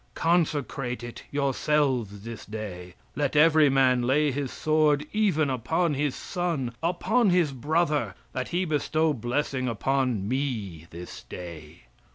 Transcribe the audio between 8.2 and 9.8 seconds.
that he bestow blessing